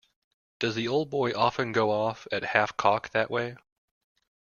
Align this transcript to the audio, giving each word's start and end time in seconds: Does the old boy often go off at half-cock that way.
Does 0.57 0.73
the 0.73 0.87
old 0.87 1.11
boy 1.11 1.29
often 1.29 1.73
go 1.73 1.91
off 1.91 2.27
at 2.31 2.41
half-cock 2.43 3.11
that 3.11 3.29
way. 3.29 3.55